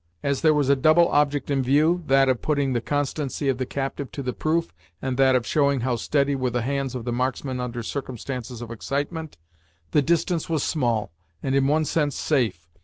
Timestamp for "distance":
10.01-10.49